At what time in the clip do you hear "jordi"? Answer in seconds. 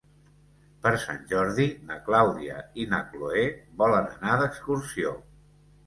1.33-1.67